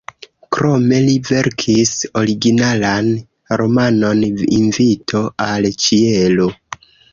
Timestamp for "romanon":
3.63-4.25